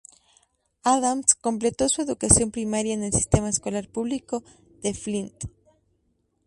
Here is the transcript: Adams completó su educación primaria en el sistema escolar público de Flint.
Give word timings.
Adams 0.83 1.35
completó 1.35 1.87
su 1.87 2.01
educación 2.01 2.49
primaria 2.49 2.95
en 2.95 3.03
el 3.03 3.13
sistema 3.13 3.49
escolar 3.49 3.87
público 3.87 4.43
de 4.81 4.95
Flint. 4.95 5.43